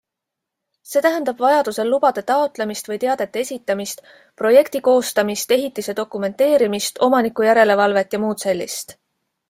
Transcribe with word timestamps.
See 0.91 1.01
tähendab 1.05 1.43
vajadusel 1.45 1.91
lubade 1.95 2.23
taotlemist 2.31 2.89
või 2.93 2.97
teadete 3.05 3.43
esitamist, 3.47 4.03
projekti 4.43 4.83
koostamist, 4.91 5.57
ehitise 5.59 5.99
dokumenteerimist, 6.03 7.03
omanikujärelevalvet 7.11 8.19
jms. 8.23 8.85